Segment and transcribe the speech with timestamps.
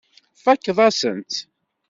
[0.37, 1.35] Tfakkeḍ-asent-tt.